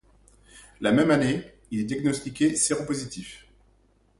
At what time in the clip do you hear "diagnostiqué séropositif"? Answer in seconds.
1.83-3.45